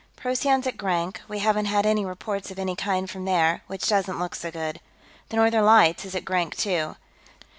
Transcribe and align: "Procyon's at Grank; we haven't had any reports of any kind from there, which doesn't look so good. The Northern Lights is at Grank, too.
"Procyon's 0.15 0.65
at 0.65 0.77
Grank; 0.77 1.21
we 1.27 1.37
haven't 1.37 1.65
had 1.65 1.85
any 1.85 2.03
reports 2.03 2.49
of 2.49 2.57
any 2.57 2.75
kind 2.75 3.07
from 3.07 3.25
there, 3.25 3.61
which 3.67 3.87
doesn't 3.87 4.17
look 4.17 4.33
so 4.33 4.49
good. 4.49 4.79
The 5.29 5.37
Northern 5.37 5.63
Lights 5.65 6.05
is 6.05 6.15
at 6.15 6.25
Grank, 6.25 6.57
too. 6.57 6.95